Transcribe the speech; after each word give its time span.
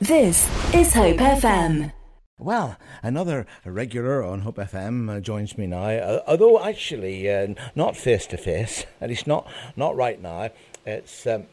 This 0.00 0.48
is 0.74 0.94
Hope 0.94 1.18
FM. 1.18 1.92
Well, 2.38 2.78
another 3.02 3.46
regular 3.66 4.24
on 4.24 4.40
Hope 4.40 4.56
FM 4.56 5.14
uh, 5.14 5.20
joins 5.20 5.58
me 5.58 5.66
now, 5.66 5.90
uh, 5.90 6.22
although 6.26 6.58
actually 6.58 7.30
uh, 7.30 7.48
not 7.74 7.98
face 7.98 8.26
to 8.28 8.38
face, 8.38 8.86
at 9.02 9.10
least 9.10 9.26
not 9.26 9.46
not 9.76 9.94
right 9.94 10.18
now. 10.18 10.48
It's 10.86 11.26
um, 11.26 11.48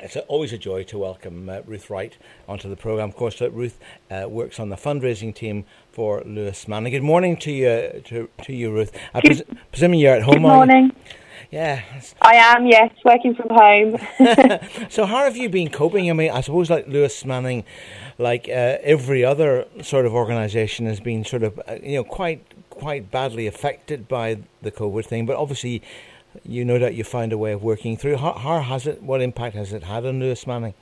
it's 0.00 0.16
always 0.26 0.52
a 0.52 0.58
joy 0.58 0.82
to 0.82 0.98
welcome 0.98 1.48
uh, 1.48 1.60
Ruth 1.64 1.88
Wright 1.88 2.16
onto 2.48 2.68
the 2.68 2.74
program. 2.74 3.10
Of 3.10 3.14
course, 3.14 3.40
uh, 3.40 3.52
Ruth 3.52 3.78
uh, 4.10 4.26
works 4.28 4.58
on 4.58 4.68
the 4.68 4.76
fundraising 4.76 5.32
team 5.32 5.64
for 5.92 6.24
Lewis 6.26 6.66
Manning. 6.66 6.92
Good 6.92 7.04
morning 7.04 7.36
to 7.36 7.52
you, 7.52 8.02
to, 8.06 8.28
to 8.42 8.52
you, 8.52 8.72
Ruth. 8.72 8.90
I 9.14 9.20
pres- 9.20 9.42
presume 9.70 9.94
you're 9.94 10.16
at 10.16 10.22
home. 10.22 10.34
Good 10.34 10.42
morning. 10.42 10.92
Yeah. 11.50 11.82
I 12.20 12.34
am, 12.34 12.66
yes, 12.66 12.92
working 13.04 13.34
from 13.34 13.48
home. 13.50 13.98
so, 14.90 15.06
how 15.06 15.24
have 15.24 15.36
you 15.36 15.48
been 15.48 15.70
coping? 15.70 16.10
I 16.10 16.12
mean, 16.12 16.30
I 16.30 16.40
suppose 16.40 16.70
like 16.70 16.86
Lewis 16.88 17.24
Manning, 17.24 17.64
like 18.18 18.48
uh, 18.48 18.78
every 18.82 19.24
other 19.24 19.66
sort 19.82 20.06
of 20.06 20.14
organisation, 20.14 20.86
has 20.86 21.00
been 21.00 21.24
sort 21.24 21.42
of 21.42 21.58
uh, 21.68 21.76
you 21.82 21.96
know 21.96 22.04
quite 22.04 22.44
quite 22.70 23.10
badly 23.10 23.46
affected 23.46 24.08
by 24.08 24.38
the 24.62 24.72
COVID 24.72 25.06
thing. 25.06 25.26
But 25.26 25.36
obviously, 25.36 25.82
you 26.44 26.64
know 26.64 26.78
that 26.78 26.94
you 26.94 27.04
find 27.04 27.32
a 27.32 27.38
way 27.38 27.52
of 27.52 27.62
working 27.62 27.96
through. 27.96 28.16
How, 28.16 28.32
how 28.32 28.60
has 28.60 28.86
it? 28.86 29.02
What 29.02 29.20
impact 29.22 29.54
has 29.56 29.72
it 29.72 29.84
had 29.84 30.04
on 30.04 30.18
Lewis 30.20 30.46
Manning? 30.46 30.74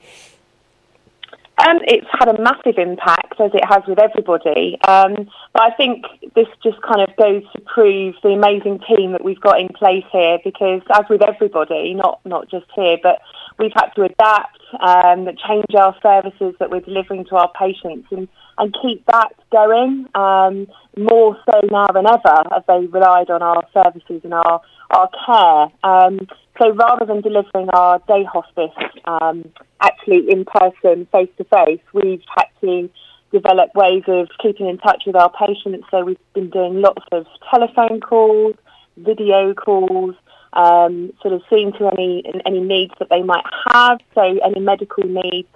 Um, 1.57 1.79
it's 1.83 2.07
had 2.11 2.27
a 2.27 2.41
massive 2.41 2.77
impact, 2.77 3.39
as 3.39 3.51
it 3.53 3.63
has 3.65 3.81
with 3.87 3.97
everybody. 3.97 4.77
Um, 4.87 5.29
but 5.53 5.61
I 5.61 5.71
think 5.71 6.05
this 6.35 6.47
just 6.61 6.81
kind 6.81 7.01
of 7.01 7.15
goes 7.15 7.43
to 7.53 7.61
prove 7.61 8.15
the 8.23 8.29
amazing 8.29 8.79
team 8.87 9.13
that 9.13 9.23
we've 9.23 9.39
got 9.39 9.59
in 9.59 9.69
place 9.69 10.03
here. 10.11 10.37
Because 10.43 10.81
as 10.93 11.05
with 11.09 11.21
everybody, 11.21 11.93
not 11.93 12.19
not 12.25 12.49
just 12.49 12.65
here, 12.75 12.97
but 13.01 13.19
we've 13.59 13.71
had 13.73 13.89
to 13.95 14.03
adapt, 14.03 14.59
um, 14.79 15.27
change 15.47 15.65
our 15.77 15.95
services 16.01 16.55
that 16.59 16.69
we're 16.69 16.81
delivering 16.81 17.25
to 17.25 17.35
our 17.35 17.51
patients, 17.59 18.07
and, 18.11 18.27
and 18.57 18.75
keep 18.81 19.05
that 19.05 19.33
going 19.51 20.07
um, 20.15 20.67
more 20.97 21.37
so 21.45 21.59
now 21.71 21.87
than 21.87 22.05
ever, 22.07 22.55
as 22.55 22.63
they 22.67 22.85
relied 22.87 23.29
on 23.29 23.41
our 23.41 23.65
services 23.73 24.21
and 24.23 24.33
our 24.33 24.61
our 24.91 25.09
care. 25.25 25.89
Um, 25.91 26.27
so 26.59 26.71
rather 26.71 27.05
than 27.05 27.21
delivering 27.21 27.69
our 27.69 27.99
day 28.07 28.23
hospice 28.23 28.71
um, 29.05 29.51
actually 29.81 30.29
in 30.29 30.45
person, 30.45 31.07
face 31.11 31.29
to 31.37 31.43
face, 31.43 31.81
we've 31.93 32.21
had 32.35 32.47
to 32.61 32.89
develop 33.31 33.75
ways 33.75 34.03
of 34.07 34.29
keeping 34.41 34.67
in 34.69 34.77
touch 34.77 35.03
with 35.05 35.15
our 35.15 35.31
patients. 35.31 35.85
So 35.91 36.05
we've 36.05 36.17
been 36.33 36.49
doing 36.49 36.81
lots 36.81 37.03
of 37.11 37.25
telephone 37.49 37.99
calls, 37.99 38.55
video 38.97 39.53
calls, 39.53 40.15
um, 40.55 41.13
sort 41.21 41.33
of 41.33 41.41
seeing 41.49 41.71
to 41.73 41.87
any 41.87 42.23
any 42.45 42.61
needs 42.61 42.93
that 42.99 43.09
they 43.09 43.21
might 43.21 43.45
have. 43.71 43.99
So 44.13 44.21
any 44.21 44.59
medical 44.59 45.03
needs, 45.03 45.49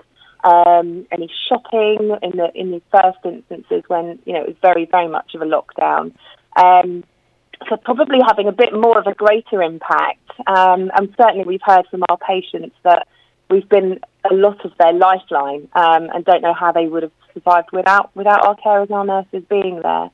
um, 0.43 1.07
any 1.11 1.29
shopping 1.47 2.17
in 2.21 2.31
the 2.37 2.51
in 2.53 2.71
the 2.71 2.81
first 2.91 3.19
instances 3.23 3.83
when 3.87 4.19
you 4.25 4.33
know 4.33 4.41
it 4.41 4.47
was 4.47 4.57
very 4.61 4.85
very 4.85 5.07
much 5.07 5.35
of 5.35 5.41
a 5.41 5.45
lockdown. 5.45 6.13
Um, 6.55 7.03
so 7.67 7.75
probably 7.75 8.19
having 8.25 8.47
a 8.47 8.53
bit 8.53 8.73
more 8.73 8.97
of 8.97 9.07
a 9.07 9.13
greater 9.13 9.61
impact. 9.61 10.19
Um, 10.47 10.91
and 10.95 11.13
certainly 11.19 11.43
we've 11.45 11.61
heard 11.63 11.85
from 11.91 12.03
our 12.09 12.17
patients 12.17 12.75
that 12.83 13.07
we've 13.49 13.67
been 13.67 13.99
a 14.29 14.33
lot 14.33 14.63
of 14.63 14.71
their 14.79 14.93
lifeline 14.93 15.67
um, 15.73 16.09
and 16.13 16.23
don't 16.23 16.41
know 16.41 16.53
how 16.53 16.71
they 16.71 16.87
would 16.87 17.03
have 17.03 17.11
survived 17.33 17.69
without 17.71 18.15
without 18.15 18.45
our 18.45 18.55
carers 18.55 18.83
and 18.83 18.91
our 18.91 19.05
nurses 19.05 19.43
being 19.49 19.81
there. 19.81 20.09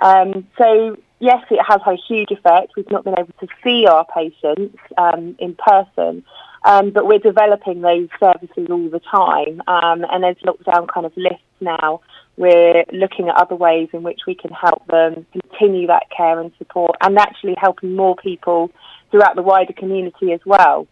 Um, 0.00 0.46
so 0.56 0.96
yes, 1.20 1.44
it 1.50 1.60
has 1.66 1.80
had 1.84 1.94
a 1.94 2.02
huge 2.08 2.30
effect. 2.30 2.72
We've 2.76 2.90
not 2.90 3.04
been 3.04 3.18
able 3.18 3.34
to 3.40 3.48
see 3.62 3.86
our 3.86 4.04
patients 4.04 4.78
um, 4.96 5.36
in 5.38 5.56
person, 5.56 6.24
um, 6.64 6.90
but 6.90 7.06
we're 7.06 7.18
developing 7.18 7.80
those 7.80 8.08
services 8.20 8.68
all 8.70 8.88
the 8.88 9.00
time. 9.00 9.62
Um, 9.66 10.04
and 10.10 10.24
as 10.24 10.36
lockdown 10.44 10.88
kind 10.88 11.06
of 11.06 11.16
lifts 11.16 11.42
now, 11.60 12.00
we're 12.36 12.84
looking 12.92 13.28
at 13.28 13.36
other 13.36 13.56
ways 13.56 13.88
in 13.92 14.02
which 14.02 14.20
we 14.26 14.34
can 14.34 14.52
help 14.52 14.86
them 14.86 15.26
continue 15.32 15.88
that 15.88 16.04
care 16.16 16.40
and 16.40 16.52
support 16.58 16.96
and 17.00 17.18
actually 17.18 17.56
helping 17.60 17.96
more 17.96 18.14
people 18.16 18.70
throughout 19.10 19.34
the 19.34 19.42
wider 19.42 19.72
community 19.72 20.32
as 20.32 20.40
well. 20.46 20.86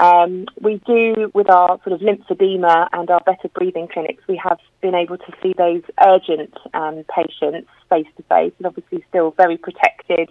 Um, 0.00 0.46
we 0.58 0.80
do, 0.86 1.30
with 1.34 1.50
our 1.50 1.78
sort 1.84 1.92
of 1.92 2.00
lymphedema 2.00 2.88
and 2.94 3.10
our 3.10 3.20
better 3.20 3.48
breathing 3.48 3.86
clinics, 3.86 4.22
we 4.26 4.40
have 4.42 4.58
been 4.80 4.94
able 4.94 5.18
to 5.18 5.32
see 5.42 5.52
those 5.56 5.82
urgent 6.02 6.54
um, 6.72 7.04
patients 7.14 7.68
face 7.90 8.06
to 8.16 8.22
face 8.22 8.54
and 8.56 8.66
obviously 8.66 9.04
still 9.10 9.32
very 9.32 9.58
protected 9.58 10.30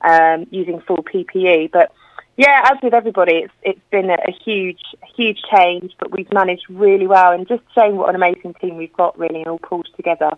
um, 0.00 0.48
using 0.50 0.80
full 0.80 1.04
PPE. 1.04 1.70
But 1.70 1.92
yeah, 2.36 2.68
as 2.72 2.78
with 2.82 2.94
everybody, 2.94 3.34
it's 3.44 3.52
it's 3.62 3.80
been 3.90 4.10
a, 4.10 4.16
huge, 4.44 4.80
huge 5.16 5.40
change, 5.54 5.92
but 6.00 6.10
we've 6.10 6.32
managed 6.32 6.64
really 6.68 7.06
well, 7.06 7.32
and 7.32 7.46
just 7.46 7.62
showing 7.74 7.96
what 7.96 8.08
an 8.08 8.16
amazing 8.16 8.54
team 8.60 8.76
we've 8.76 8.92
got, 8.92 9.16
really, 9.18 9.38
and 9.40 9.48
all 9.48 9.58
pulled 9.58 9.88
together. 9.96 10.30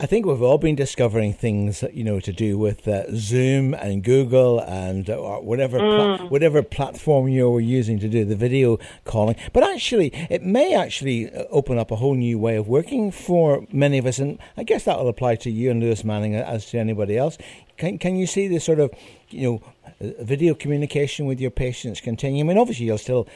I 0.00 0.06
think 0.06 0.26
we've 0.26 0.42
all 0.42 0.58
been 0.58 0.74
discovering 0.74 1.32
things, 1.32 1.84
you 1.92 2.04
know, 2.04 2.18
to 2.20 2.32
do 2.32 2.58
with 2.58 2.88
uh, 2.88 3.04
Zoom 3.14 3.74
and 3.74 4.02
Google 4.02 4.60
and 4.60 5.08
uh, 5.08 5.16
whatever 5.38 5.78
Mm. 5.78 6.18
pla- 6.18 6.26
whatever 6.28 6.62
platform 6.62 7.28
you 7.28 7.48
were 7.50 7.60
using 7.60 7.98
to 8.00 8.08
do 8.08 8.24
the 8.24 8.36
video 8.36 8.78
calling. 9.04 9.36
But 9.52 9.62
actually, 9.62 10.10
it 10.30 10.42
may 10.42 10.74
actually 10.74 11.30
uh, 11.30 11.44
open 11.50 11.78
up 11.78 11.90
a 11.90 11.96
whole 11.96 12.14
new 12.14 12.38
way 12.38 12.56
of 12.56 12.66
working 12.66 13.10
for 13.10 13.66
many 13.72 13.98
of 13.98 14.06
us, 14.06 14.18
and 14.18 14.38
I 14.56 14.64
guess 14.64 14.84
that 14.84 14.98
will 14.98 15.08
apply 15.08 15.36
to 15.36 15.50
you 15.50 15.70
and 15.70 15.80
Lewis 15.80 16.02
Manning 16.04 16.34
as 16.34 16.66
to 16.70 16.78
anybody 16.78 17.16
else. 17.16 17.38
Can 17.76 17.98
can 17.98 18.16
you 18.16 18.26
see 18.26 18.48
the 18.48 18.58
sort 18.58 18.80
of, 18.80 18.90
you 19.28 19.42
know? 19.42 19.62
Video 19.98 20.54
communication 20.54 21.24
with 21.24 21.40
your 21.40 21.50
patients 21.50 22.02
continue. 22.02 22.44
I 22.44 22.46
mean, 22.46 22.58
obviously, 22.58 22.84
you'll 22.84 22.98
still 22.98 23.26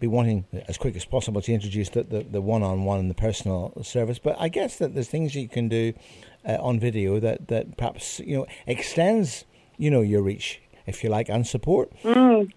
be 0.00 0.08
wanting 0.08 0.44
as 0.66 0.76
quick 0.76 0.96
as 0.96 1.04
possible 1.04 1.40
to 1.40 1.52
introduce 1.52 1.88
the, 1.90 2.02
the, 2.02 2.22
the 2.24 2.40
one-on-one 2.40 2.98
and 2.98 3.08
the 3.08 3.14
personal 3.14 3.72
service. 3.82 4.18
But 4.18 4.34
I 4.38 4.48
guess 4.48 4.76
that 4.78 4.94
there's 4.94 5.08
things 5.08 5.36
you 5.36 5.48
can 5.48 5.68
do 5.68 5.92
uh, 6.44 6.56
on 6.60 6.80
video 6.80 7.20
that, 7.20 7.46
that 7.46 7.76
perhaps 7.76 8.18
you 8.20 8.38
know 8.38 8.46
extends 8.66 9.44
you 9.78 9.90
know 9.90 10.00
your 10.00 10.22
reach, 10.22 10.60
if 10.86 11.04
you 11.04 11.10
like, 11.10 11.28
and 11.28 11.46
support. 11.46 11.92
Mm, 12.02 12.50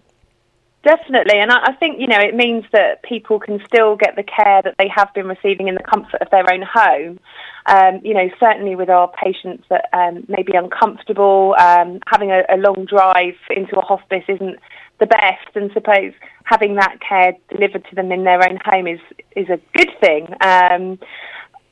definitely, 0.84 1.38
and 1.38 1.50
I, 1.50 1.64
I 1.64 1.72
think 1.72 2.00
you 2.00 2.06
know 2.06 2.20
it 2.20 2.34
means 2.34 2.64
that 2.72 3.02
people 3.02 3.40
can 3.40 3.60
still 3.66 3.96
get 3.96 4.16
the 4.16 4.22
care 4.22 4.62
that 4.62 4.74
they 4.78 4.88
have 4.94 5.12
been 5.14 5.26
receiving 5.26 5.68
in 5.68 5.74
the 5.74 5.82
comfort 5.82 6.20
of 6.22 6.30
their 6.30 6.50
own 6.52 6.62
home. 6.62 7.18
Um, 7.66 8.00
you 8.04 8.14
know, 8.14 8.28
certainly 8.38 8.76
with 8.76 8.90
our 8.90 9.10
patients 9.12 9.64
that 9.70 9.88
um, 9.92 10.24
may 10.28 10.42
be 10.42 10.52
uncomfortable, 10.54 11.56
um, 11.58 11.98
having 12.06 12.30
a, 12.30 12.42
a 12.50 12.58
long 12.58 12.84
drive 12.84 13.36
into 13.50 13.78
a 13.78 13.80
hospice 13.80 14.24
isn't 14.28 14.58
the 15.00 15.06
best, 15.06 15.48
and 15.54 15.72
suppose 15.72 16.12
having 16.44 16.76
that 16.76 16.98
care 17.00 17.32
delivered 17.50 17.84
to 17.88 17.94
them 17.94 18.12
in 18.12 18.24
their 18.24 18.42
own 18.48 18.58
home 18.64 18.86
is 18.86 19.00
is 19.34 19.48
a 19.48 19.60
good 19.76 19.90
thing. 20.00 20.28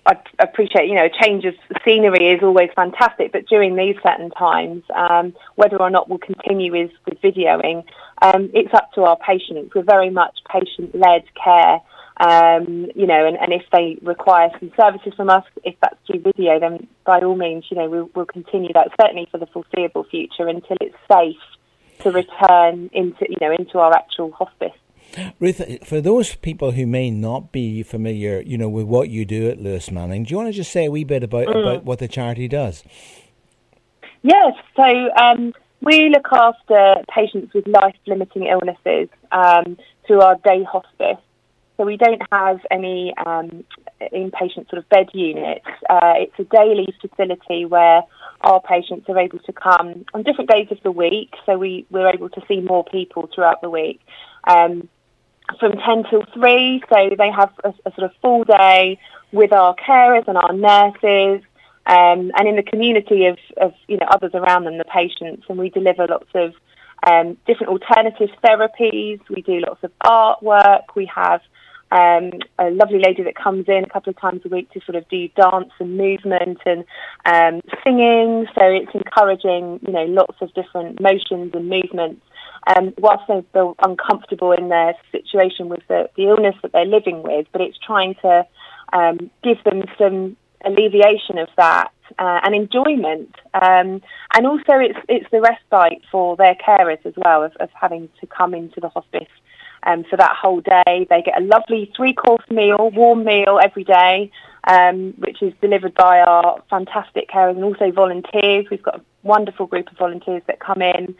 I 0.04 0.16
appreciate, 0.40 0.88
you 0.88 0.96
know, 0.96 1.08
change 1.22 1.44
of 1.44 1.54
scenery 1.84 2.30
is 2.30 2.42
always 2.42 2.70
fantastic, 2.74 3.30
but 3.30 3.46
during 3.46 3.76
these 3.76 3.94
certain 4.02 4.30
times, 4.30 4.82
um, 4.94 5.32
whether 5.54 5.76
or 5.76 5.90
not 5.90 6.08
we'll 6.08 6.18
continue 6.18 6.72
with, 6.72 6.90
with 7.06 7.20
videoing, 7.22 7.84
um, 8.20 8.50
it's 8.52 8.74
up 8.74 8.92
to 8.94 9.02
our 9.02 9.16
patients. 9.16 9.72
We're 9.74 9.82
very 9.84 10.10
much 10.10 10.38
patient-led 10.50 11.22
care, 11.34 11.80
um, 12.16 12.90
you 12.96 13.06
know, 13.06 13.26
and, 13.26 13.38
and 13.38 13.52
if 13.52 13.62
they 13.70 13.98
require 14.02 14.50
some 14.58 14.72
services 14.76 15.14
from 15.14 15.30
us, 15.30 15.44
if 15.62 15.76
that's 15.80 15.98
through 16.06 16.20
video, 16.20 16.58
then 16.58 16.88
by 17.04 17.20
all 17.20 17.36
means, 17.36 17.66
you 17.70 17.76
know, 17.76 17.88
we'll, 17.88 18.10
we'll 18.14 18.26
continue 18.26 18.72
that, 18.74 18.88
certainly 19.00 19.28
for 19.30 19.38
the 19.38 19.46
foreseeable 19.46 20.04
future 20.04 20.48
until 20.48 20.78
it's 20.80 20.96
safe 21.10 21.36
to 22.00 22.10
return 22.10 22.90
into, 22.92 23.24
you 23.28 23.36
know, 23.40 23.52
into 23.52 23.78
our 23.78 23.92
actual 23.94 24.32
hospice. 24.32 24.72
Ruth, 25.40 25.60
for 25.84 26.00
those 26.00 26.34
people 26.36 26.72
who 26.72 26.86
may 26.86 27.10
not 27.10 27.52
be 27.52 27.82
familiar, 27.82 28.40
you 28.40 28.56
know, 28.56 28.68
with 28.68 28.86
what 28.86 29.08
you 29.08 29.24
do 29.24 29.48
at 29.50 29.60
Lewis 29.60 29.90
Manning, 29.90 30.24
do 30.24 30.30
you 30.30 30.36
want 30.36 30.48
to 30.48 30.52
just 30.52 30.72
say 30.72 30.86
a 30.86 30.90
wee 30.90 31.04
bit 31.04 31.22
about 31.22 31.48
Mm. 31.48 31.62
about 31.62 31.84
what 31.84 31.98
the 31.98 32.08
charity 32.08 32.48
does? 32.48 32.84
Yes, 34.22 34.54
so 34.76 35.10
um, 35.16 35.52
we 35.80 36.08
look 36.08 36.28
after 36.30 37.02
patients 37.12 37.52
with 37.52 37.66
life-limiting 37.66 38.46
illnesses 38.46 39.08
um, 39.32 39.76
through 40.06 40.20
our 40.20 40.36
day 40.36 40.62
hospice. 40.62 41.18
So 41.76 41.84
we 41.84 41.96
don't 41.96 42.22
have 42.30 42.60
any 42.70 43.12
um, 43.26 43.64
inpatient 44.00 44.70
sort 44.70 44.78
of 44.78 44.88
bed 44.88 45.08
units. 45.12 45.66
Uh, 45.90 46.14
it's 46.18 46.38
a 46.38 46.44
daily 46.44 46.94
facility 47.00 47.64
where 47.64 48.02
our 48.42 48.60
patients 48.60 49.08
are 49.08 49.18
able 49.18 49.40
to 49.40 49.52
come 49.52 50.04
on 50.14 50.22
different 50.22 50.50
days 50.50 50.68
of 50.70 50.78
the 50.84 50.92
week. 50.92 51.34
So 51.46 51.58
we, 51.58 51.86
we're 51.90 52.08
able 52.08 52.28
to 52.28 52.42
see 52.46 52.60
more 52.60 52.84
people 52.84 53.28
throughout 53.34 53.60
the 53.62 53.70
week. 53.70 54.00
Um, 54.46 54.88
from 55.58 55.72
10 55.72 56.04
till 56.10 56.24
3, 56.34 56.82
so 56.88 57.10
they 57.16 57.30
have 57.30 57.52
a, 57.64 57.70
a 57.86 57.92
sort 57.94 58.10
of 58.10 58.12
full 58.20 58.44
day 58.44 58.98
with 59.32 59.52
our 59.52 59.74
carers 59.74 60.26
and 60.28 60.36
our 60.36 60.52
nurses 60.52 61.42
um, 61.86 62.30
and 62.36 62.46
in 62.46 62.56
the 62.56 62.62
community 62.62 63.26
of, 63.26 63.38
of 63.60 63.74
you 63.88 63.96
know 63.96 64.06
others 64.10 64.30
around 64.34 64.64
them, 64.64 64.78
the 64.78 64.84
patients, 64.84 65.44
and 65.48 65.58
we 65.58 65.68
deliver 65.68 66.06
lots 66.06 66.28
of 66.34 66.54
um, 67.04 67.36
different 67.46 67.72
alternative 67.72 68.28
therapies. 68.44 69.20
We 69.28 69.42
do 69.42 69.60
lots 69.66 69.82
of 69.82 69.90
artwork. 70.04 70.94
We 70.94 71.10
have 71.12 71.40
um, 71.90 72.30
a 72.58 72.70
lovely 72.70 73.00
lady 73.00 73.24
that 73.24 73.34
comes 73.34 73.64
in 73.68 73.84
a 73.84 73.88
couple 73.88 74.10
of 74.10 74.20
times 74.20 74.42
a 74.44 74.48
week 74.48 74.70
to 74.72 74.80
sort 74.86 74.94
of 74.94 75.08
do 75.08 75.28
dance 75.28 75.72
and 75.80 75.96
movement 75.96 76.58
and 76.64 76.84
um, 77.24 77.60
singing. 77.82 78.46
So 78.54 78.62
it's 78.64 78.94
encouraging, 78.94 79.80
you 79.86 79.92
know, 79.92 80.04
lots 80.04 80.36
of 80.40 80.54
different 80.54 81.00
motions 81.00 81.52
and 81.52 81.68
movements 81.68 82.22
um, 82.66 82.94
whilst 82.98 83.24
they 83.28 83.44
feel 83.52 83.76
uncomfortable 83.82 84.52
in 84.52 84.68
their 84.68 84.94
situation 85.10 85.68
with 85.68 85.80
the, 85.88 86.08
the 86.16 86.24
illness 86.24 86.54
that 86.62 86.72
they're 86.72 86.84
living 86.84 87.22
with, 87.22 87.46
but 87.52 87.60
it's 87.60 87.78
trying 87.78 88.14
to 88.22 88.46
um, 88.92 89.30
give 89.42 89.62
them 89.64 89.82
some 89.98 90.36
alleviation 90.64 91.38
of 91.38 91.48
that 91.56 91.92
uh, 92.18 92.40
and 92.44 92.54
enjoyment. 92.54 93.34
Um, 93.54 94.02
and 94.34 94.46
also 94.46 94.78
it's, 94.78 94.98
it's 95.08 95.30
the 95.30 95.40
respite 95.40 96.02
for 96.10 96.36
their 96.36 96.54
carers 96.54 97.04
as 97.04 97.14
well 97.16 97.42
of, 97.42 97.52
of 97.56 97.70
having 97.74 98.08
to 98.20 98.26
come 98.26 98.54
into 98.54 98.80
the 98.80 98.88
hospice 98.88 99.28
um, 99.84 100.04
for 100.04 100.16
that 100.16 100.36
whole 100.40 100.60
day. 100.60 101.06
They 101.08 101.22
get 101.22 101.40
a 101.40 101.44
lovely 101.44 101.92
three-course 101.96 102.44
meal, 102.50 102.90
warm 102.94 103.24
meal 103.24 103.58
every 103.62 103.84
day, 103.84 104.30
um, 104.68 105.14
which 105.18 105.42
is 105.42 105.52
delivered 105.60 105.94
by 105.94 106.20
our 106.20 106.62
fantastic 106.70 107.28
carers 107.30 107.56
and 107.56 107.64
also 107.64 107.90
volunteers. 107.90 108.66
We've 108.70 108.82
got 108.82 109.00
a 109.00 109.02
wonderful 109.22 109.66
group 109.66 109.90
of 109.90 109.98
volunteers 109.98 110.42
that 110.46 110.60
come 110.60 110.82
in, 110.82 111.14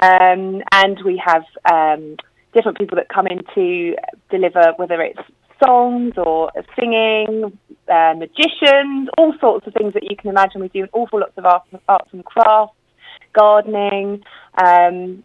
um, 0.00 0.62
and 0.72 0.98
we 1.04 1.22
have 1.24 1.44
um, 1.70 2.16
different 2.52 2.78
people 2.78 2.96
that 2.96 3.08
come 3.08 3.26
in 3.26 3.42
to 3.54 3.96
deliver, 4.30 4.72
whether 4.76 5.00
it's 5.02 5.20
songs 5.64 6.14
or 6.16 6.50
singing, 6.78 7.58
uh, 7.88 8.14
magicians, 8.16 9.08
all 9.18 9.34
sorts 9.40 9.66
of 9.66 9.74
things 9.74 9.94
that 9.94 10.04
you 10.04 10.16
can 10.16 10.30
imagine. 10.30 10.60
We 10.60 10.68
do 10.68 10.82
an 10.84 10.88
awful 10.92 11.20
lots 11.20 11.36
of 11.36 11.46
arts, 11.46 11.66
arts 11.88 12.08
and 12.12 12.24
crafts, 12.24 12.74
gardening, 13.32 14.24
um, 14.56 15.24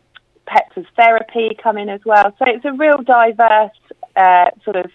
pets 0.50 0.72
as 0.75 0.86
therapy 0.96 1.56
come 1.62 1.78
in 1.78 1.90
as 1.90 2.01
well. 2.06 2.34
So 2.40 2.46
it's 2.48 2.66
a 2.66 2.74
real 2.74 2.98
diverse 2.98 3.80
uh, 4.16 4.50
sort 4.63 4.75
of 4.75 4.92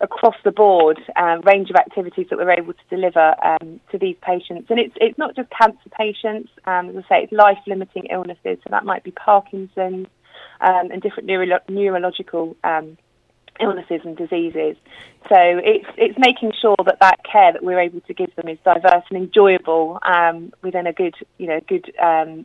across 0.00 0.34
the 0.42 0.50
board 0.50 0.98
um, 1.14 1.42
range 1.42 1.70
of 1.70 1.76
activities 1.76 2.26
that 2.30 2.36
we're 2.36 2.50
able 2.50 2.72
to 2.72 2.86
deliver 2.90 3.34
um, 3.44 3.80
to 3.90 3.98
these 3.98 4.16
patients. 4.22 4.66
And 4.70 4.80
it's 4.80 4.94
it's 5.00 5.18
not 5.18 5.36
just 5.36 5.48
cancer 5.50 5.90
patients. 5.96 6.50
Um, 6.64 6.88
as 6.90 6.96
I 6.96 7.08
say, 7.08 7.22
it's 7.24 7.32
life 7.32 7.58
limiting 7.66 8.06
illnesses. 8.06 8.58
So 8.64 8.70
that 8.70 8.84
might 8.84 9.04
be 9.04 9.12
Parkinson's 9.12 10.08
um, 10.60 10.90
and 10.90 11.00
different 11.02 11.26
neuro- 11.26 11.60
neurological 11.68 12.56
um, 12.64 12.96
illnesses 13.60 14.00
and 14.04 14.16
diseases. 14.16 14.76
So 15.28 15.36
it's 15.36 15.86
it's 15.96 16.18
making 16.18 16.52
sure 16.60 16.76
that 16.84 16.98
that 17.00 17.20
care 17.24 17.52
that 17.52 17.62
we're 17.62 17.80
able 17.80 18.00
to 18.00 18.14
give 18.14 18.34
them 18.34 18.48
is 18.48 18.58
diverse 18.64 19.04
and 19.10 19.18
enjoyable 19.18 19.98
um, 20.02 20.52
within 20.62 20.86
a 20.86 20.92
good 20.92 21.14
you 21.38 21.46
know 21.46 21.60
good 21.68 21.92
um, 21.98 22.44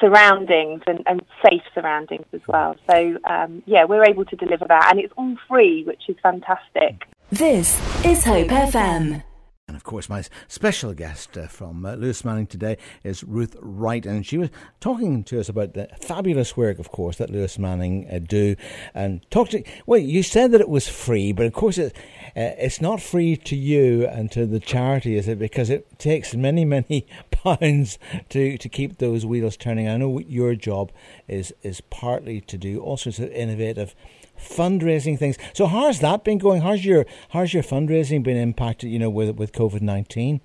surroundings 0.00 0.82
and, 0.86 1.02
and, 1.06 1.22
safe 1.44 1.62
surroundings 1.74 2.26
as 2.32 2.40
well. 2.46 2.74
So 2.88 3.18
um, 3.24 3.62
yeah, 3.66 3.84
we're 3.84 4.04
able 4.04 4.24
to 4.24 4.36
deliver 4.36 4.66
that, 4.66 4.88
and 4.90 4.98
it's 4.98 5.12
all 5.16 5.36
free, 5.48 5.84
which 5.84 6.02
is 6.08 6.16
fantastic. 6.22 7.04
This 7.30 7.78
is 8.04 8.24
Hope 8.24 8.48
FM. 8.48 9.22
And 9.70 9.76
of 9.76 9.84
course, 9.84 10.08
my 10.08 10.24
special 10.48 10.94
guest 10.94 11.38
uh, 11.38 11.46
from 11.46 11.86
uh, 11.86 11.94
Lewis 11.94 12.24
Manning 12.24 12.48
today 12.48 12.76
is 13.04 13.22
Ruth 13.22 13.54
Wright, 13.60 14.04
and 14.04 14.26
she 14.26 14.36
was 14.36 14.48
talking 14.80 15.22
to 15.22 15.38
us 15.38 15.48
about 15.48 15.74
the 15.74 15.88
fabulous 16.00 16.56
work, 16.56 16.80
of 16.80 16.90
course, 16.90 17.18
that 17.18 17.30
Lewis 17.30 17.56
Manning 17.56 18.08
uh, 18.12 18.18
do. 18.18 18.56
And 18.94 19.24
talk 19.30 19.50
to 19.50 19.62
well, 19.86 20.00
you 20.00 20.24
said 20.24 20.50
that 20.50 20.60
it 20.60 20.68
was 20.68 20.88
free, 20.88 21.30
but 21.30 21.46
of 21.46 21.52
course, 21.52 21.78
it, 21.78 21.94
uh, 22.36 22.58
it's 22.58 22.80
not 22.80 23.00
free 23.00 23.36
to 23.36 23.54
you 23.54 24.08
and 24.08 24.28
to 24.32 24.44
the 24.44 24.58
charity, 24.58 25.16
is 25.16 25.28
it? 25.28 25.38
Because 25.38 25.70
it 25.70 26.00
takes 26.00 26.34
many, 26.34 26.64
many 26.64 27.06
pounds 27.30 27.96
to 28.30 28.58
to 28.58 28.68
keep 28.68 28.98
those 28.98 29.24
wheels 29.24 29.56
turning. 29.56 29.86
I 29.86 29.98
know 29.98 30.18
your 30.18 30.56
job 30.56 30.90
is 31.28 31.54
is 31.62 31.80
partly 31.80 32.40
to 32.40 32.58
do 32.58 32.80
all 32.80 32.96
sorts 32.96 33.20
of 33.20 33.30
innovative 33.30 33.94
fundraising 34.40 35.18
things. 35.18 35.36
So 35.52 35.66
how's 35.66 36.00
that 36.00 36.24
been 36.24 36.38
going? 36.38 36.62
How's 36.62 36.84
your 36.84 37.06
how's 37.30 37.54
your 37.54 37.62
fundraising 37.62 38.22
been 38.22 38.36
impacted? 38.36 38.90
You 38.90 38.98
know, 38.98 39.10
with 39.10 39.36
with 39.36 39.52
COVID 39.52 39.82
nineteen. 39.82 40.40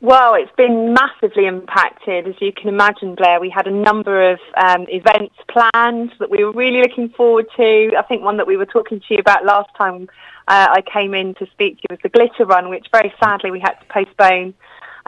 Well, 0.00 0.34
it's 0.34 0.54
been 0.56 0.94
massively 0.94 1.46
impacted, 1.46 2.28
as 2.28 2.36
you 2.40 2.52
can 2.52 2.68
imagine, 2.68 3.16
Blair. 3.16 3.40
We 3.40 3.50
had 3.50 3.66
a 3.66 3.72
number 3.72 4.30
of 4.30 4.38
um, 4.56 4.86
events 4.88 5.34
planned 5.50 6.12
that 6.20 6.30
we 6.30 6.44
were 6.44 6.52
really 6.52 6.82
looking 6.82 7.08
forward 7.08 7.46
to. 7.56 7.90
I 7.98 8.02
think 8.02 8.22
one 8.22 8.36
that 8.36 8.46
we 8.46 8.56
were 8.56 8.64
talking 8.64 9.00
to 9.00 9.06
you 9.10 9.18
about 9.18 9.44
last 9.44 9.70
time 9.76 10.08
uh, 10.46 10.68
I 10.70 10.82
came 10.82 11.14
in 11.14 11.34
to 11.34 11.46
speak 11.50 11.78
to 11.78 11.82
you 11.90 11.96
was 11.96 11.98
the 12.04 12.10
glitter 12.10 12.44
run, 12.44 12.68
which 12.68 12.86
very 12.92 13.12
sadly 13.18 13.50
we 13.50 13.58
had 13.58 13.72
to 13.72 13.86
postpone 13.92 14.54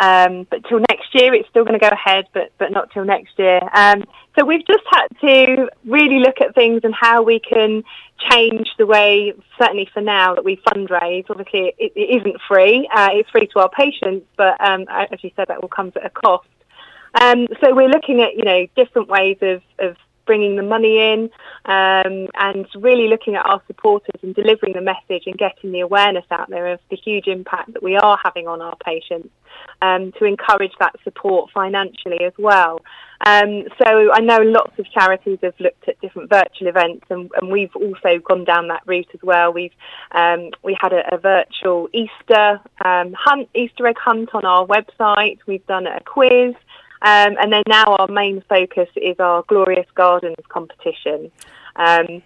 um, 0.01 0.47
but 0.51 0.65
till 0.67 0.81
next 0.89 1.00
year, 1.13 1.35
it's 1.35 1.49
still 1.49 1.65
going 1.65 1.79
to 1.79 1.85
go 1.85 1.93
ahead, 1.93 2.27
but 2.33 2.53
but 2.59 2.71
not 2.71 2.91
till 2.93 3.05
next 3.05 3.39
year. 3.39 3.61
Um, 3.75 4.05
so 4.39 4.45
we've 4.45 4.67
just 4.67 4.85
had 4.91 5.09
to 5.21 5.69
really 5.85 6.19
look 6.21 6.41
at 6.41 6.55
things 6.55 6.83
and 6.85 6.95
how 6.95 7.23
we 7.23 7.41
can 7.41 7.83
change 8.31 8.69
the 8.79 8.87
way, 8.87 9.33
certainly 9.59 9.89
for 9.93 10.01
now, 10.01 10.35
that 10.35 10.45
we 10.45 10.57
fundraise. 10.57 11.25
Obviously, 11.29 11.75
it, 11.79 11.93
it 11.97 12.21
isn't 12.21 12.41
free; 12.49 12.89
uh, 12.95 13.09
it's 13.13 13.31
free 13.31 13.47
to 13.49 13.61
our 13.61 13.71
patients, 13.71 14.27
but 14.37 14.61
um, 14.61 14.87
as 14.89 15.23
you 15.23 15.31
said, 15.37 15.49
that 15.49 15.61
will 15.61 15.69
come 15.69 15.93
at 15.97 16.07
a 16.07 16.11
cost. 16.11 16.47
Um, 17.21 17.49
so 17.61 17.75
we're 17.75 17.89
looking 17.89 18.21
at 18.21 18.37
you 18.37 18.45
know 18.45 18.67
different 18.77 19.09
ways 19.09 19.39
of, 19.41 19.63
of 19.79 19.97
bringing 20.31 20.55
the 20.55 20.63
money 20.63 20.97
in 21.13 21.29
um, 21.65 22.29
and 22.35 22.65
really 22.77 23.09
looking 23.09 23.35
at 23.35 23.45
our 23.45 23.61
supporters 23.67 24.15
and 24.23 24.33
delivering 24.33 24.75
the 24.75 24.81
message 24.81 25.25
and 25.27 25.37
getting 25.37 25.73
the 25.73 25.81
awareness 25.81 26.25
out 26.31 26.49
there 26.49 26.69
of 26.69 26.79
the 26.89 26.95
huge 26.95 27.27
impact 27.27 27.73
that 27.73 27.83
we 27.83 27.97
are 27.97 28.17
having 28.23 28.47
on 28.47 28.63
our 28.63 28.77
patients 28.77 29.31
um, 29.83 30.13
to 30.13 30.27
encourage 30.27 30.71
that 30.79 30.95
support 31.03 31.51
financially 31.53 32.21
as 32.25 32.33
well. 32.39 32.81
Um, 33.27 33.65
so 33.83 34.13
I 34.13 34.21
know 34.21 34.39
lots 34.39 34.79
of 34.79 34.89
charities 34.93 35.41
have 35.43 35.59
looked 35.59 35.89
at 35.89 36.01
different 36.01 36.31
virtual 36.31 36.69
events, 36.69 37.07
and, 37.11 37.29
and 37.41 37.51
we've 37.51 37.75
also 37.75 38.21
gone 38.25 38.45
down 38.45 38.69
that 38.69 38.83
route 38.87 39.11
as 39.13 39.21
well. 39.25 39.53
We've 39.53 39.75
um, 40.13 40.51
we 40.63 40.77
had 40.81 40.93
a, 40.93 41.03
a 41.13 41.19
virtual 41.19 41.89
Easter 41.93 42.61
um, 42.85 43.17
hunt, 43.19 43.49
Easter 43.53 43.89
egg 43.89 43.99
hunt 43.99 44.31
on 44.33 44.45
our 44.45 44.65
website. 44.65 45.39
We've 45.49 45.67
done 45.67 45.89
a 45.89 46.01
quiz. 46.05 46.55
Um, 47.03 47.37
and 47.41 47.53
then 47.53 47.63
now 47.67 47.85
our 47.85 48.09
main 48.09 48.43
focus 48.49 48.89
is 48.97 49.17
our 49.19 49.43
Glorious 49.49 49.87
Gardens 49.95 50.37
competition. 50.49 51.31
Um, 51.77 52.23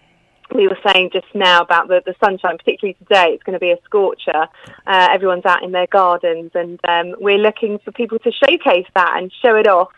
we 0.55 0.69
were 0.69 0.79
saying 0.87 1.11
just 1.13 1.27
now 1.35 1.61
about 1.63 1.89
the, 1.89 2.03
the 2.05 2.15
sunshine, 2.23 2.59
particularly 2.59 2.95
today, 2.95 3.31
it's 3.33 3.43
going 3.43 3.55
to 3.55 3.61
be 3.61 3.71
a 3.71 3.79
scorcher. 3.85 4.47
Uh, 4.87 5.09
everyone's 5.11 5.45
out 5.45 5.63
in 5.63 5.73
their 5.73 5.87
gardens, 5.87 6.51
and 6.55 6.79
um, 6.87 7.15
we're 7.19 7.39
looking 7.39 7.79
for 7.79 7.93
people 7.93 8.19
to 8.21 8.33
showcase 8.33 8.87
that 8.95 9.15
and 9.17 9.33
show 9.43 9.57
it 9.57 9.67
off 9.67 9.93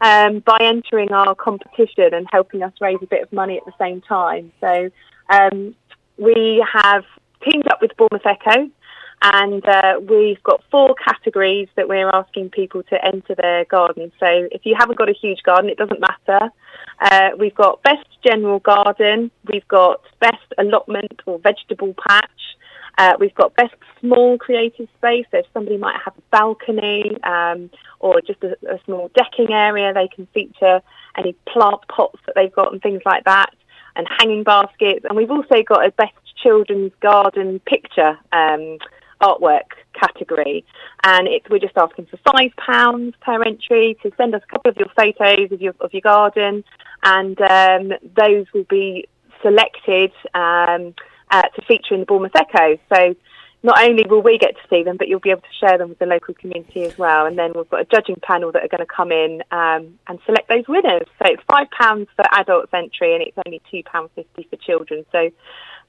um, 0.00 0.40
by 0.40 0.58
entering 0.60 1.12
our 1.12 1.34
competition 1.34 2.12
and 2.12 2.26
helping 2.30 2.62
us 2.62 2.72
raise 2.80 2.98
a 3.02 3.06
bit 3.06 3.22
of 3.22 3.32
money 3.32 3.56
at 3.56 3.64
the 3.64 3.72
same 3.78 4.00
time. 4.02 4.52
So 4.60 4.90
um, 5.30 5.74
we 6.18 6.64
have 6.72 7.04
teamed 7.48 7.66
up 7.68 7.80
with 7.80 7.96
Bournemouth 7.96 8.26
Echo, 8.26 8.70
and 9.22 9.66
uh, 9.66 10.00
we've 10.08 10.42
got 10.42 10.62
four 10.70 10.94
categories 10.94 11.68
that 11.76 11.88
we're 11.88 12.08
asking 12.10 12.50
people 12.50 12.82
to 12.84 13.04
enter 13.04 13.34
their 13.34 13.64
garden. 13.64 14.12
So 14.20 14.26
if 14.50 14.64
you 14.64 14.74
haven't 14.78 14.98
got 14.98 15.08
a 15.08 15.14
huge 15.14 15.42
garden, 15.42 15.70
it 15.70 15.78
doesn't 15.78 16.00
matter. 16.00 16.50
Uh, 17.00 17.30
we've 17.38 17.54
got 17.54 17.82
best 17.82 18.06
general 18.24 18.58
garden. 18.58 19.30
We've 19.50 19.66
got 19.68 20.02
best 20.20 20.44
allotment 20.58 21.22
or 21.26 21.38
vegetable 21.38 21.94
patch. 22.06 22.30
Uh, 22.98 23.14
we've 23.18 23.34
got 23.34 23.54
best 23.56 23.74
small 24.00 24.38
creative 24.38 24.88
space. 24.98 25.26
So 25.30 25.38
if 25.38 25.46
somebody 25.52 25.76
might 25.76 26.00
have 26.04 26.14
a 26.16 26.22
balcony 26.30 27.16
um, 27.24 27.70
or 28.00 28.20
just 28.20 28.42
a, 28.42 28.56
a 28.70 28.78
small 28.84 29.10
decking 29.14 29.52
area, 29.52 29.92
they 29.92 30.08
can 30.08 30.26
feature 30.32 30.80
any 31.16 31.34
plant 31.46 31.80
pots 31.88 32.18
that 32.26 32.34
they've 32.34 32.52
got 32.52 32.72
and 32.72 32.80
things 32.80 33.02
like 33.04 33.24
that 33.24 33.50
and 33.96 34.06
hanging 34.18 34.44
baskets. 34.44 35.04
And 35.04 35.16
we've 35.16 35.30
also 35.30 35.62
got 35.62 35.84
a 35.84 35.90
best 35.90 36.12
children's 36.42 36.92
garden 37.00 37.60
picture 37.60 38.18
um, 38.32 38.78
artwork 39.20 39.70
category, 39.94 40.64
and 41.04 41.28
we're 41.50 41.58
just 41.58 41.76
asking 41.76 42.06
for 42.06 42.18
five 42.32 42.50
pounds 42.56 43.14
per 43.20 43.42
entry 43.42 43.96
to 44.02 44.10
send 44.16 44.34
us 44.34 44.42
a 44.44 44.50
couple 44.52 44.70
of 44.70 44.76
your 44.76 44.88
photos 44.96 45.52
of 45.52 45.60
your 45.60 45.74
of 45.80 45.92
your 45.92 46.02
garden, 46.02 46.64
and 47.02 47.40
um, 47.40 47.92
those 48.16 48.46
will 48.52 48.66
be 48.68 49.08
selected 49.42 50.12
um, 50.34 50.94
uh, 51.30 51.42
to 51.54 51.62
feature 51.66 51.94
in 51.94 52.00
the 52.00 52.06
Bournemouth 52.06 52.36
Echo. 52.36 52.78
So. 52.92 53.14
Not 53.62 53.82
only 53.82 54.04
will 54.08 54.22
we 54.22 54.38
get 54.38 54.54
to 54.54 54.62
see 54.70 54.84
them, 54.84 54.96
but 54.96 55.08
you'll 55.08 55.18
be 55.18 55.30
able 55.30 55.40
to 55.40 55.58
share 55.58 55.76
them 55.76 55.88
with 55.88 55.98
the 55.98 56.06
local 56.06 56.34
community 56.34 56.84
as 56.84 56.96
well. 56.96 57.26
And 57.26 57.36
then 57.36 57.52
we've 57.52 57.68
got 57.68 57.80
a 57.80 57.84
judging 57.84 58.14
panel 58.22 58.52
that 58.52 58.62
are 58.62 58.68
going 58.68 58.86
to 58.86 58.86
come 58.86 59.10
in 59.10 59.42
um, 59.50 59.98
and 60.06 60.20
select 60.24 60.48
those 60.48 60.68
winners. 60.68 61.08
So 61.18 61.24
it's 61.24 61.42
five 61.50 61.68
pounds 61.70 62.06
for 62.14 62.24
adults 62.32 62.72
entry, 62.72 63.14
and 63.14 63.22
it's 63.22 63.36
only 63.44 63.60
two 63.68 63.82
pound 63.82 64.10
fifty 64.14 64.46
for 64.48 64.56
children. 64.56 65.04
So 65.10 65.30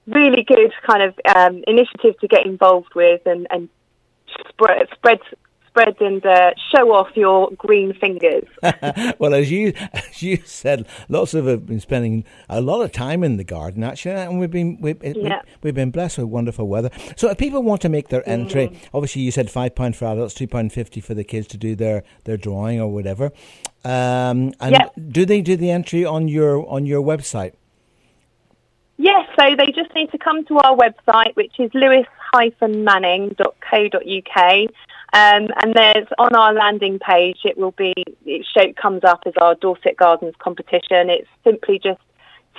really 0.07 0.43
good 0.43 0.73
kind 0.85 1.03
of 1.03 1.19
um, 1.35 1.63
initiative 1.67 2.19
to 2.19 2.27
get 2.27 2.45
involved 2.45 2.95
with 2.95 3.21
and, 3.25 3.47
and 3.51 3.69
spread 4.49 4.87
spread 4.95 5.19
spread 5.77 5.99
and 6.01 6.25
uh, 6.25 6.51
show 6.73 6.91
off 6.93 7.09
your 7.15 7.51
green 7.51 7.93
fingers. 7.93 8.45
well, 9.19 9.33
as 9.33 9.51
you 9.51 9.73
as 9.93 10.21
you 10.21 10.37
said, 10.45 10.87
lots 11.09 11.33
of 11.33 11.45
have 11.45 11.65
been 11.65 11.79
spending 11.79 12.25
a 12.49 12.61
lot 12.61 12.81
of 12.81 12.91
time 12.91 13.23
in 13.23 13.37
the 13.37 13.43
garden 13.43 13.83
actually, 13.83 14.15
and 14.15 14.39
we've 14.39 14.51
been 14.51 14.79
we've, 14.81 15.01
yeah. 15.03 15.41
we've 15.61 15.75
been 15.75 15.91
blessed 15.91 16.17
with 16.17 16.27
wonderful 16.27 16.67
weather. 16.67 16.89
So, 17.15 17.29
if 17.29 17.37
people 17.37 17.63
want 17.63 17.81
to 17.81 17.89
make 17.89 18.09
their 18.09 18.27
entry, 18.27 18.69
mm. 18.69 18.77
obviously 18.93 19.21
you 19.21 19.31
said 19.31 19.49
five 19.51 19.75
pound 19.75 19.95
for 19.95 20.05
adults, 20.05 20.33
two 20.33 20.47
pound 20.47 20.73
fifty 20.73 21.01
for 21.01 21.13
the 21.13 21.23
kids 21.23 21.47
to 21.47 21.57
do 21.57 21.75
their 21.75 22.03
their 22.23 22.37
drawing 22.37 22.79
or 22.79 22.91
whatever. 22.91 23.31
Um, 23.83 24.53
and 24.59 24.89
do 25.09 25.25
they 25.25 25.41
do 25.41 25.55
the 25.55 25.71
entry 25.71 26.03
on 26.03 26.27
your 26.27 26.67
on 26.67 26.85
your 26.85 27.03
website? 27.03 27.53
So 29.39 29.55
they 29.55 29.67
just 29.67 29.93
need 29.93 30.09
to 30.11 30.17
come 30.17 30.43
to 30.45 30.57
our 30.57 30.75
website, 30.75 31.35
which 31.35 31.59
is 31.59 31.69
lewis-manning.co.uk, 31.73 34.69
Um, 35.13 35.47
and 35.61 35.73
there's 35.73 36.07
on 36.17 36.35
our 36.35 36.53
landing 36.53 36.99
page, 36.99 37.39
it 37.45 37.57
will 37.57 37.71
be, 37.71 37.93
it 38.25 38.45
show, 38.53 38.73
comes 38.73 39.03
up 39.03 39.23
as 39.25 39.33
our 39.39 39.55
Dorset 39.55 39.95
Gardens 39.95 40.35
competition. 40.39 41.09
It's 41.09 41.29
simply 41.43 41.79
just 41.79 42.01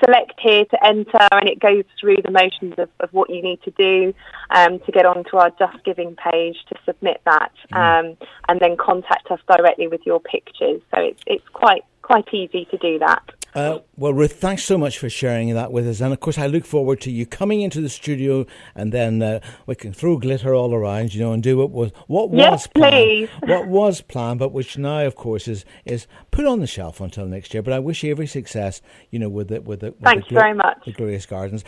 select 0.02 0.40
here 0.40 0.64
to 0.64 0.86
enter 0.86 1.28
and 1.32 1.48
it 1.48 1.58
goes 1.58 1.84
through 2.00 2.16
the 2.24 2.30
motions 2.30 2.74
of, 2.78 2.88
of 3.00 3.12
what 3.12 3.28
you 3.30 3.42
need 3.42 3.60
to 3.64 3.70
do 3.72 4.14
um, 4.50 4.78
to 4.80 4.92
get 4.92 5.04
onto 5.04 5.36
our 5.36 5.50
Just 5.58 5.84
Giving 5.84 6.16
page 6.16 6.56
to 6.68 6.76
submit 6.86 7.20
that 7.24 7.52
mm. 7.72 7.76
um, 7.76 8.16
and 8.48 8.60
then 8.60 8.76
contact 8.76 9.30
us 9.30 9.40
directly 9.48 9.88
with 9.88 10.06
your 10.06 10.20
pictures. 10.20 10.80
So 10.94 11.00
it's, 11.00 11.22
it's 11.26 11.48
quite, 11.52 11.84
quite 12.02 12.32
easy 12.32 12.66
to 12.70 12.78
do 12.78 12.98
that. 13.00 13.37
Uh, 13.54 13.78
well, 13.96 14.12
Ruth, 14.12 14.34
thanks 14.34 14.64
so 14.64 14.76
much 14.76 14.98
for 14.98 15.08
sharing 15.08 15.54
that 15.54 15.72
with 15.72 15.88
us. 15.88 16.00
And 16.00 16.12
of 16.12 16.20
course, 16.20 16.38
I 16.38 16.46
look 16.46 16.64
forward 16.64 17.00
to 17.02 17.10
you 17.10 17.26
coming 17.26 17.60
into 17.62 17.80
the 17.80 17.88
studio 17.88 18.46
and 18.74 18.92
then 18.92 19.22
uh, 19.22 19.40
we 19.66 19.74
can 19.74 19.92
throw 19.92 20.18
glitter 20.18 20.54
all 20.54 20.74
around, 20.74 21.14
you 21.14 21.20
know, 21.20 21.32
and 21.32 21.42
do 21.42 21.56
what 21.56 21.70
was 21.70 21.90
what 22.06 22.32
yes, 22.32 22.50
was 22.52 22.66
planned, 22.68 22.94
Please. 22.94 23.28
what 23.48 23.66
was 23.68 24.00
planned, 24.00 24.38
but 24.38 24.52
which 24.52 24.76
now, 24.76 25.04
of 25.04 25.16
course, 25.16 25.48
is 25.48 25.64
is 25.84 26.06
put 26.30 26.46
on 26.46 26.60
the 26.60 26.66
shelf 26.66 27.00
until 27.00 27.26
next 27.26 27.54
year. 27.54 27.62
But 27.62 27.72
I 27.72 27.78
wish 27.78 28.02
you 28.02 28.10
every 28.10 28.26
success, 28.26 28.82
you 29.10 29.18
know, 29.18 29.28
with 29.28 29.50
it, 29.50 29.64
with 29.64 29.82
it. 29.82 29.96
Thanks 30.02 30.28
the, 30.28 30.34
very 30.34 30.54
much. 30.54 30.84
The 30.84 30.92
Glorious 30.92 31.26
Gardens. 31.26 31.64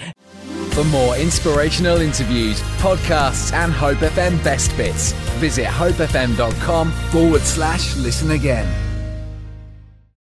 For 0.72 0.84
more 0.84 1.16
inspirational 1.16 2.00
interviews, 2.00 2.60
podcasts, 2.78 3.52
and 3.52 3.72
Hope 3.72 3.98
FM 3.98 4.42
best 4.44 4.74
bits, 4.76 5.12
visit 5.40 5.66
hopefm.com 5.66 6.92
forward 7.10 7.42
slash 7.42 7.96
listen 7.96 8.30
again. 8.30 8.89